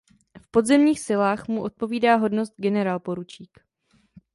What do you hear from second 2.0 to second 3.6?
hodnost generálporučík.